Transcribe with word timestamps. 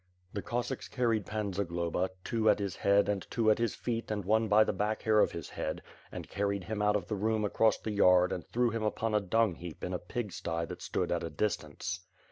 The 0.33 0.41
Cossacks 0.41 0.87
carried 0.87 1.27
Pan 1.27 1.53
Zagloba, 1.53 2.09
two 2.23 2.49
at 2.49 2.57
his 2.57 2.77
head 2.77 3.07
and 3.07 3.21
two 3.29 3.51
at 3.51 3.59
his 3.59 3.75
feet 3.75 4.09
and 4.09 4.23
cne 4.25 4.49
by 4.49 4.63
the 4.63 4.73
back 4.73 5.03
hair 5.03 5.19
of 5.19 5.33
his 5.33 5.49
head 5.49 5.83
and 6.11 6.27
carried 6.27 6.63
him 6.63 6.81
out 6.81 6.95
of 6.95 7.05
the 7.07 7.13
room 7.15 7.45
across 7.45 7.77
the 7.77 7.91
yard 7.91 8.31
and 8.31 8.43
threw 8.47 8.71
him 8.71 8.81
upon 8.81 9.13
a 9.13 9.21
dung 9.21 9.53
heap 9.53 9.83
in 9.83 9.93
a 9.93 9.99
pig 9.99 10.31
sty 10.33 10.65
that 10.65 10.81
stood 10.81 11.11
at 11.11 11.21
a 11.23 11.29
distance. 11.29 11.99